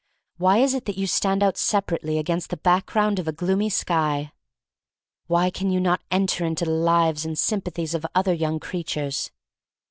[0.37, 4.31] Why is it that you stand out separate against the background of a gloomy sky?
[5.27, 9.29] Why can you not enter into the lives and sym pathies of other young creatures?